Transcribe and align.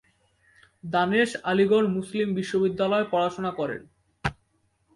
দানেশ 0.83 1.29
আলিগড় 1.43 1.87
মুসলিম 1.87 2.27
বিশ্ববিদ্যালয়ে 2.35 3.09
পড়াশোনা 3.11 3.51
করেন। 3.51 3.81